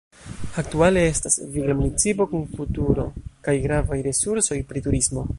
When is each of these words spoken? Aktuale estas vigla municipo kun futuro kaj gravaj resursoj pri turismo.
Aktuale 0.61 1.01
estas 1.09 1.35
vigla 1.57 1.75
municipo 1.81 2.27
kun 2.31 2.47
futuro 2.55 3.05
kaj 3.49 3.55
gravaj 3.67 3.99
resursoj 4.09 4.59
pri 4.73 4.83
turismo. 4.89 5.27